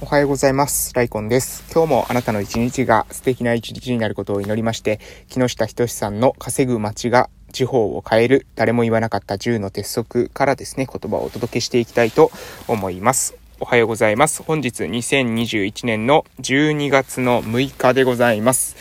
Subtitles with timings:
[0.00, 0.92] おはようございます。
[0.94, 1.64] ライコンです。
[1.72, 12.32] 今日もあなたの一日が素敵な一日になることを祈りまして、木下仁さんの稼ぐ街が地方を変える誰も言わなかった10の鉄則からですね、言葉をお届けしていきたいと
[12.66, 13.36] 思います。
[13.60, 14.42] おはようございます。
[14.42, 18.76] 本日2021年の12月の6日でございます。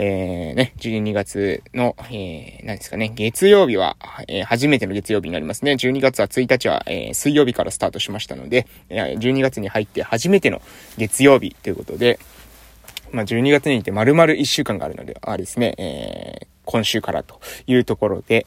[0.00, 3.96] えー、ね、12月の、えー、何ですかね、月曜日は、
[4.28, 5.72] えー、初めての月曜日になりますね。
[5.72, 10.62] 12月は1日は、えー、水曜日からスタートしましたので、12月に入って初めての
[10.98, 12.20] 月曜日ということで、
[13.10, 18.46] まあ、12月にいて丸々1週間があるので、あれですね、えー、今週からというところで、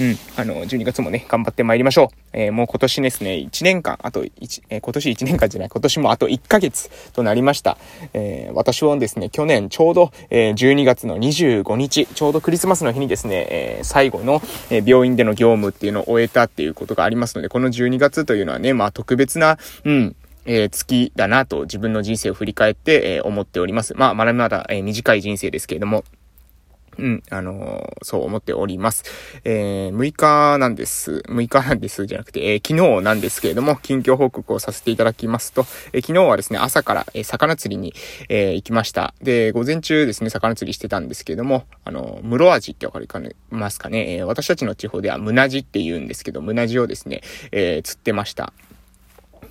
[0.00, 2.08] うん、あの、12月もね、頑張って参りましょう。
[2.32, 7.76] えー、もう今年ですね、1年間、あと1、えー、今年1年間じゃない、今年もあと1ヶ月となりました。
[8.14, 14.40] えー、私はですね、去年ちょうど、え、12月の25日、ちょうどクリスマスの日にですね、え、最後の、
[14.70, 23.94] え、病院での業務っていうのを終えたっていうことがありますので、この12月というのはね、まあ特別な、うん、えー、月だなと自分の人生を振り返って、えー、思っております。
[23.94, 26.04] まあ、まだまだ、えー、短い人生ですけれども、
[26.98, 29.04] うん、あのー、そう思っております。
[29.44, 31.22] えー、6日なんです。
[31.28, 37.94] 6日なんですじゃなくて、えー、昨日なんですけれども、近況報告をさせていただきますと、えー、昨日はですね、朝から、え、魚釣りに、
[38.28, 39.14] え、行きました。
[39.22, 43.08] で、午前中ですね、魚釣りしてたんですけれども、あの、室味ってわかり
[43.50, 48.52] ますかね、え、私たちの地方では胸地って言うんですけど、胸地をですね、え、釣ってました。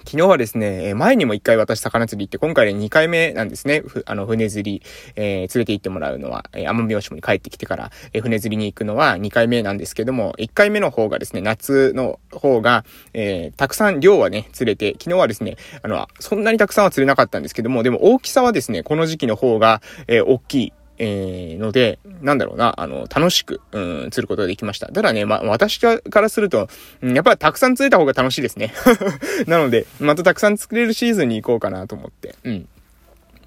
[0.05, 3.83] 昨日はですね、前にも一回私魚釣り行って、今回で2回目なんですね。
[4.05, 4.81] あの、船釣り、
[5.15, 20.73] えー、連れて行ってもらうのは、えー、奄美大島に帰ってきてから、えー、船釣りに行くのは2回目なんですけども、1回目の方がですね、夏の方が、えー、たくさん量はね、釣れて、昨日はですね、あの、そんなにたくさんは釣れなかったんですけども、でも大きさはですね、この時期の方が、えー、大きい。
[21.03, 24.85] えー、ので、なんだろうな、あの、楽しく、うん、釣ることができました。
[24.87, 26.69] ただね、まあ、私からすると、
[27.01, 28.71] うん、やっぱりたくさん釣れた方が楽しいですね。
[29.47, 32.67] なので、またたくさん釣れるシーズンに行こうかなと思って、うん。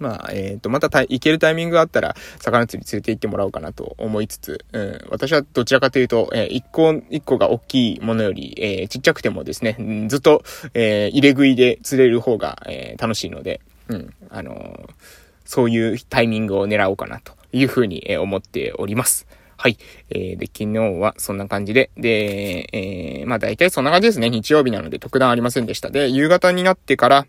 [0.00, 9.76] まあ、えっ、ー、と、また行けるタイミングがあったら、魚釣り連れて行ってもらおうかなと思いつつ、うん、私はどちらかというと、えー、一個一個が大きいものより、えー、ちっちゃくてもですね、
[10.09, 10.43] ずっと、
[10.75, 14.91] えー、入れ食いで釣れる方が、えー、楽しいので、うん、あのー、
[15.44, 19.27] そういうタイミングを狙おうかなというふうに思っております。
[19.56, 19.78] はい。
[20.10, 24.28] えー、で、昨日はそんな感じで、で、えー、まあ大体そんな感じですね。
[24.28, 25.91] 日曜日なので特段ありませんでした。
[25.91, 27.27] で、夕方になってから、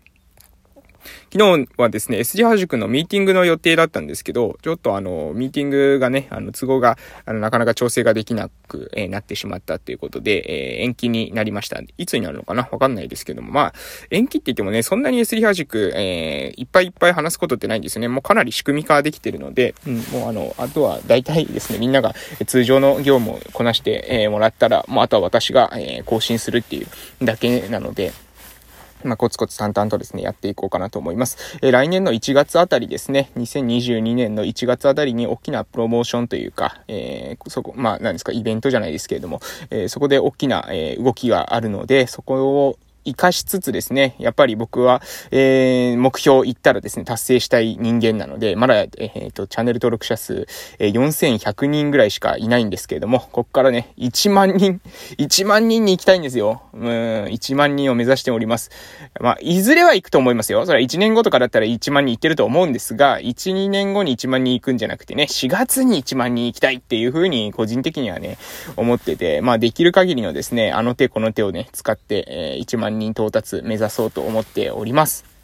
[1.32, 11.80] 昨日はですね、SG 原宿のミーティングの予定だったんですけど、ちょっとあの、ミーティングがね、あの、都合が、あの、なかなか調整ができなく、えー、なってしまったということで、えー、延期になりました。
[11.98, 12.68] いつになるのかな？
[12.70, 13.74] わかんないですけども、まあ、
[14.10, 18.08] 延期って言ってもね、そんなに SG 原宿、えー、いっぱいいっぱい話すことってないんですよね。
[18.08, 22.14] もうかなり仕組み化できてるので、うん、もうあの、あとは大体ですね、みんなが
[22.46, 26.86] 通常の業務をこなして、え、もらったら、もうあとは私が、え、更新するっていう
[27.24, 28.12] だけなので、
[29.04, 31.58] まあ、コツコツ淡々とですね、やっていこうかなと思います。
[31.62, 39.40] えー、来年の1月あたりですね、2022年の1月あたりに大きなプロモーションというか、えー、そこ、まあ、何ですか、イベントじゃないですけれども、
[39.70, 50.46] えー、そこで大きな、え動きがあるので、そこを、活かしつつですね、やっぱり僕は、えー、目標行ったらですね、達成したい人間なので、まだ、えっ、ー、と、チャンネル登録者数、
[50.78, 54.80] えー、4100人ぐらいしかいないんですけれども、こっからね、1万人、
[55.18, 56.62] 1万人に行きたいんですよ。
[56.74, 56.82] うん、
[57.26, 58.70] 1万人を目指しております。
[59.20, 60.66] まあ、いずれは行くと思いますよ。
[60.66, 68.38] それは1年後とかだったら1万人行ってると思うんですが、1、2年後に1万人行くんじゃなくてね、4月に1万人行きたいっていうふうに、個人的にはね、
[68.76, 75.36] 思ってて、まあ、できる限りのですね、あの手この手をね、使って、えー、1万人人到達目指そうと思っております。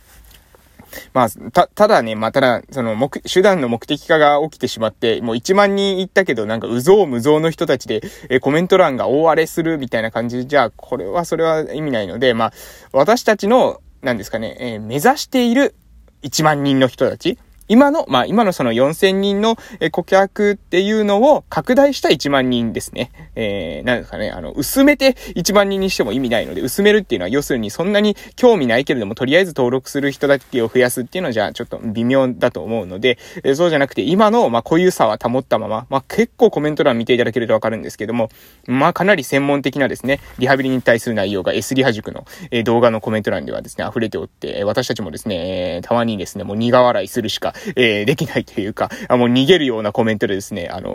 [1.13, 12.53] まあ、た、ただね、まあ、ただ、その、目、手段の目的化が起きてしまって、もう1万人行ったけど、なんか、うぞう無造の人たちで、えコメント欄が大荒れするみたいな感じじゃ、これは、それは意味ないので、まあ、
[12.93, 15.75] 私たちの、なんですかね、えー、目指している
[16.23, 17.39] 1万人の人たち、
[17.73, 19.57] 今の、まあ、今のその4000人の
[19.93, 23.11] 顧客っていうのを拡大した1万人ですね。
[23.35, 38.29] えー、なんですかね、あの、薄めて1万人にしても意味ないので、薄めるっていうのは要するにそんなに興味ないけれども、とりあえず登録する人だけを増やすっていうのはじゃあちょっと微妙だと思うので、え、そうじゃなくて今の、まあ、固有さは保ったまま、まあ、結構コメント欄見ていただけるとわかるんですけども、
[38.67, 50.91] まあ、かなり専門的なですね、リハビリに対する内容が S リハ塾の、え、動画のコメント欄ではですね、溢れておって、私たちもですね、え、たまにですね、もう苦笑いするしか、えー、できないというか、あもう逃げるようなコメントでですね、あの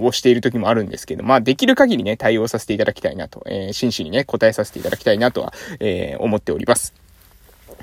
[0.00, 6.94] をしている時もあるんですけど、まあ、できる限りね、対応させていただきたいなと、えー、真摯にね、答えさせていただきたいなとは、えー、思っております。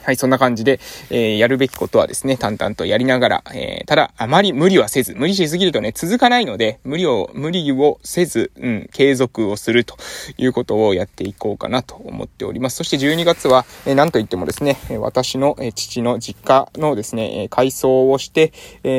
[0.07, 9.98] はい、そんな感じで、えー、やるべきことはですね、淡々とやりながら、えー、ただ、あまり無理はせず、無理しすぎるとね、続かないので、無理を、無理をせず、うん、継続をすると
[10.38, 12.77] いうことをやっていこうかなと思っております。
[12.77, 18.54] そして12月は、えー、なんといってもですね、私の、え、父の実家のですね、改装をして、
[18.86, 18.89] え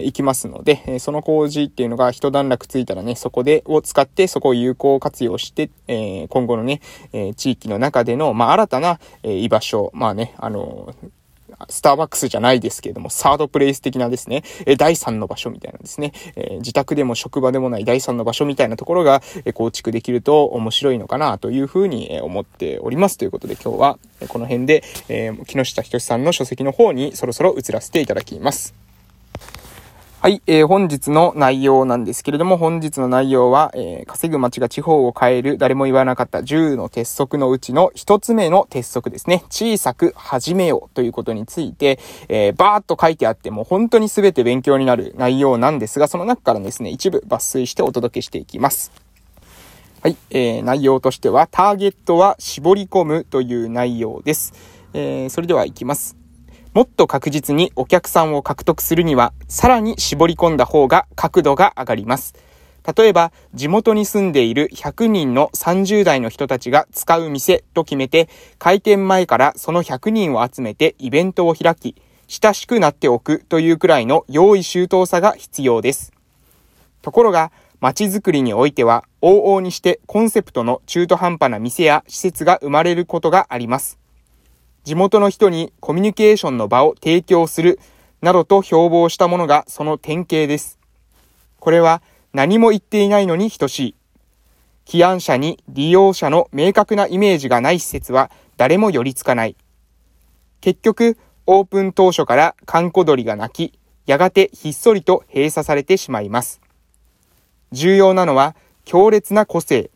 [0.00, 6.80] ー、いきますので、その工事っていうのが一段落ついたらね、そこで、を使って、そこを有効活用して、え今後のね、
[7.12, 10.94] え地域の中での、まあ、新たな、え居場所、まあね、ね、あの、
[11.68, 23.18] スターバックスじゃないですけれども、サードプレイス的なですね、え第3の場所みたいなですね、え自宅でも職場でもない第3の場所みたいなところが、え構築できると面白いのかなというふうに思っております。
[23.18, 28.89] ということで今日はこの辺で、え木下仁さんの書籍の方にそろそろ移らせていただきます。
[30.22, 39.44] はい、えー、本日の内容なんですけれども、本日の内容は、えー、稼ぐ街が地方を変える、誰も言わなかった10の鉄則のうちの一つ目の鉄則ですね。
[39.48, 48.92] 小さく始めようということについて、えー、バーっと書いてあっても本当に全て勉強になる内容なんですが、その中からですね、一部抜粋してお届けしていきます。
[50.02, 54.52] はい、えー、内容としては、ターゲットは絞り込むという内容です。
[54.92, 56.19] えー、それでは行きます。
[56.72, 62.34] もっと確実にお客さんを獲得するには、さらに絞り込んだ方が角度が上がります。
[62.96, 68.28] 例えば、地元に住んでいる100人の30代の人たちが使う店と決めて、
[68.58, 71.96] 開店前からその100人を集めてイベントを開き、
[72.28, 76.12] 親しくなっておくというくらいの用意周到さが必要です。
[77.02, 77.50] ところが、
[77.80, 83.99] 街づくりにおいては、往々にしてコンセプトの中途半端な店や施設が生まれることがあります。
[84.84, 87.78] 地元の人にコミュニケーションの場を提供する、
[88.22, 90.78] などと標榜したものがその典型です。
[91.58, 93.94] これは何も言っていないのに等しい。
[94.84, 99.56] 起案者に利用者の明確なイメージがない施設は誰も寄りつかない。
[100.60, 101.16] 結局、
[101.46, 106.60] オープン当初から観光鳥が鳴き、やがてひっそりと閉鎖されてしまいます。
[107.72, 109.90] 重要なのは強烈な個性。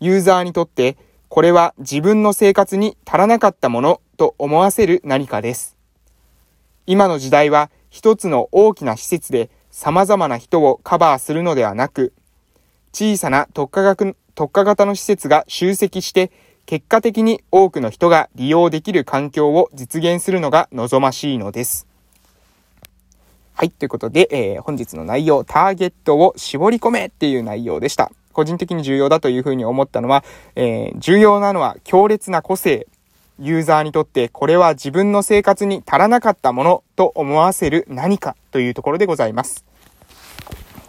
[0.00, 0.96] ユーザーにとって
[1.30, 5.76] これは自分の生活に足らなかったものと思わせる何かです。
[6.86, 12.12] 今の時代は一つの大きな施設で様々な人をカバーするのではなく、
[12.92, 16.32] 小さな特化学特化型の施設が集積して、
[16.66, 21.86] 結果的に多くの人が利用できる環境を実現するのが望ましいのです。
[23.54, 23.70] はい。
[23.70, 28.10] ということで、えー、本日の内容、ターゲットを絞り込めっていう内容でした。
[28.32, 30.24] 個人的に重要だというふうに思ったのは、
[30.56, 32.86] えー、重要なのは強烈な個性。
[33.42, 39.64] ユーザーにとってこれは自分の生活に足らなかったものと思わせる何かというところでございます。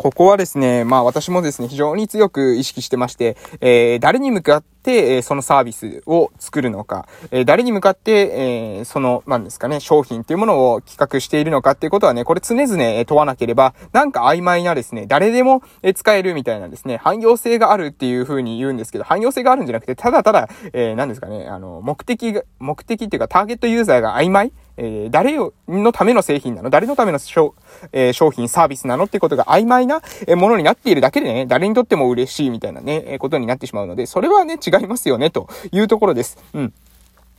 [0.01, 15.62] ここはですね、まあ私もですね、非常に強く意識してまして、えー、誰に向かって、えそのサービスを作るのか、え誰に向かって、えその、なんですかね、商品っていうものを企画しているのかっていうことはね、これ常々問わなければ、なんか曖昧なですね、誰でも
[15.94, 25.38] 使えるみたいなですね、汎用性があるっていう風に言うんですけど、汎用性があるんじゃなくて、ただただ、えー、何ですかね、あの、目的が、目的っていうかターゲットユーザーが曖昧えー、誰
[25.68, 26.69] のための製品なの？
[26.69, 27.56] 誰のための商,、
[27.91, 29.06] えー、商品、サービスなの？
[29.06, 30.01] ってことが曖昧な
[30.35, 36.38] ものになっているだけでね、誰にとっても嬉しいみたいなね、えことになってしまうので、それはね、違いますよね、というところです。
[36.53, 36.73] うん。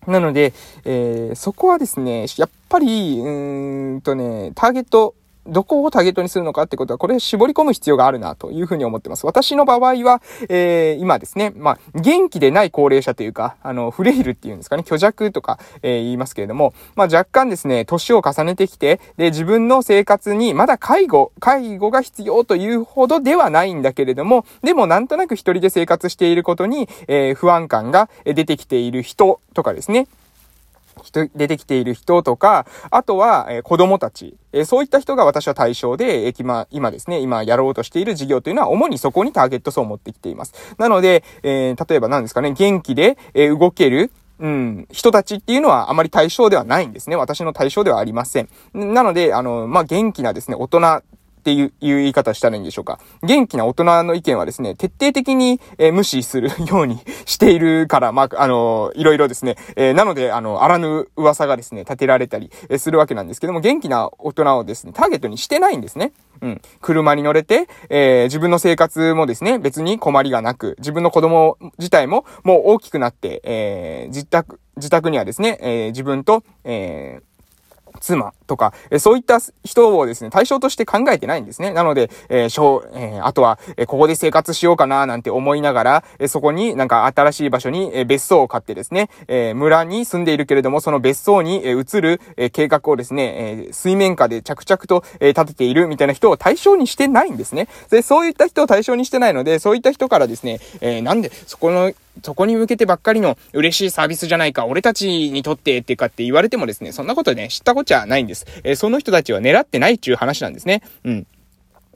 [0.06, 0.52] なので、
[0.84, 5.14] えー、そこはですね、やっぱり、うーんとね、ターゲット
[5.47, 9.27] どこをターゲットにするのかってことは、これ絞り込む必要があるなというふうに思ってます。
[9.27, 30.06] 私の場合は、えー、今ですね、まあ、元気でない高齢者というか、あの、フレイルっていうんですかね、虚弱とか、えー、言いますけれども、まあ、若干ですね、年を重ねてきて、で、自分の生活にまだ介護、介護が必要というほどではないんだけれども、でもなんとなく一人で生活していることに、えー、不安感が出てきている人とかですね、
[31.03, 40.55] 人、出てきている人とか、あとは、え、子供たち、え、そういった人が私は対象で、えー、今、今ですね、今やろうとしている事業というのは、主にそこにターゲット層を持ってきています。
[40.79, 47.15] なので、えー、例えば何ですかね、元気で、え、動ける、うん、人たちっていうのはあまり対象ではないんですね。
[47.15, 48.49] 私の対象ではありません。
[48.75, 51.03] なので、あの、まあ、元気なですね、大人
[51.43, 53.01] っていう言い方したらいいんでしょうか。
[53.25, 66.13] 元気な大人の意見はですね、徹底的に、えー、無視するようにしているから、まあ、あのー、いろいろですね、えー、なので、あの、あらぬ噂がですね、立てられたり、えするわけなんですけども、元気な大人をですね、ターゲットにしてないんですね。
[66.43, 66.63] うん。
[66.81, 77.22] 車に乗れて、えー、自分の生活もですね、別に困りがなく、自分の子供自体ももう大きくなって、えー、自宅、自宅にはですね、えー、自分と、えー、
[78.03, 81.73] 妻とか、えそういった人をですね、対象として考えてないんですね。
[81.73, 97.69] なので、えー、小、えー、あとは、えここで生活しようかななんて思いながら、えそこになんか新しい場所に、え別荘を買ってですね、え村に住んでいるけれども、その別荘に、え移る、え計画をですね、え水面下で着々と、え立てているみたいな人を対象にしてないんですね。
[97.91, 108.46] で、そういった人を対象にしてないので、そういった人からですね、え、なんで、そこの、そこに向けてばっかりの嬉しいサービスじゃないか、俺たちにとってってかって言われてもですね、そんなことね、知ったこっちゃないんです。
[108.64, 110.82] えー、その人たちは狙ってないっていう話なんですね。
[111.04, 111.26] うん。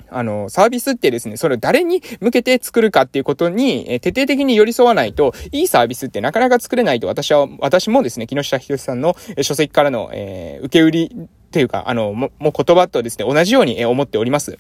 [0.09, 14.59] あの、サービスってですね、それを誰に向けて作るかっていうことに、え徹底的に寄り添わないと、いいサービスってなかなか作れないと私は、私もですね、木下博さんの書籍からの、えー、受け売りっていうか、あの、も、もう言葉とですね、同じように思っております。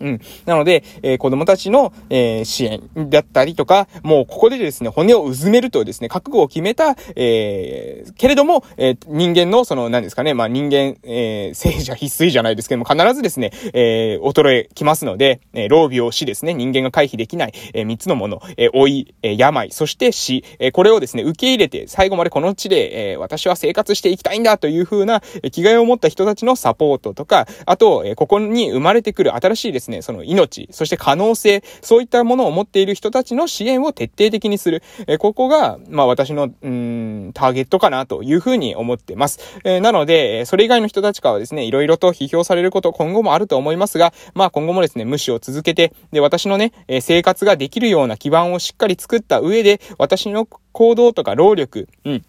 [0.00, 0.20] うん。
[0.46, 34.82] なので、えー、子供たちの、えー、支援だったりとか、もうここでですね、骨をうずめるとですね、覚悟を決めた、えー、けれども、え、人間の、その、何ですかね、まあ、人間、えー、聖者必須じゃないですけども、必ずですね、え、衰えきますので、えー、老病死ですね、人間が回避できない、えー、三つのもの、え、老い、え、病、そして死、え、これをですね、受け入れて、最後までこの地で、え、私は生活していきたいんだという風な、えー、気概を持った人たちのサポートとか、あと、え、ここに生まれてくる新しいですね、ね、その命、そして可能性、そういったものを持っている人たちの支援を徹底的にする。
[35.06, 39.60] えここが、まあ私の、うん、ターゲットかなというふうに思ってます。
[39.64, 52.24] えなので、それ以外の人たちからはですね、いろいろと批評されること今後もあると思いますが、まあ今後もですね、無視を続けて、で、私のね、え生活ができるような基盤をしっかり作った上で、私の行動とか労力、うん、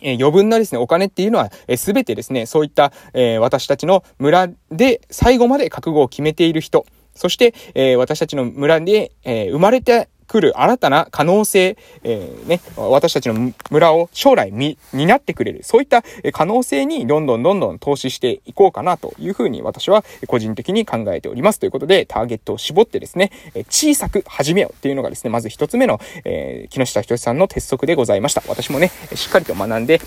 [0.00, 21.58] え余分なですね、お金っていうのは、えー、全てですね、そういった、えー、私たちの村で最後まで覚悟を決めている人、そして、えー、私たちの村で、えー、生まれてくる新たな可能性、えー、ね、私たちの村を将来に担ってくれる、そういった可能性にどんどんどんどん投資していこうかなというふうに私は個人的に考えております。
[21.58, 23.32] ということで、ターゲットを絞ってですね、
[23.68, 28.42] 小さく始めようっていうのがですね、まず一つ目の、えー、木下仁さんの鉄則でございました。
[28.46, 30.00] 私もね、しっかりと学んで、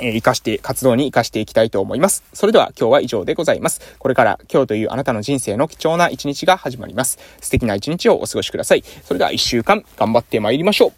[0.00, 2.24] え活かして、活動に活かしていきたいと思います。
[2.32, 3.80] それでは今日は以上でございます。
[3.98, 7.18] これから今日というあなたの人生の貴重な一日が始まります。
[7.40, 8.84] 素敵な一日をお過ごしください。
[9.04, 10.92] それでは一週間頑張って参りましょう。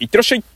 [0.00, 0.55] いってらっしゃい